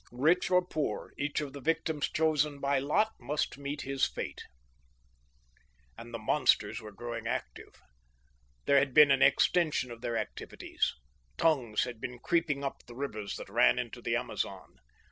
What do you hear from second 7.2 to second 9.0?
active. There had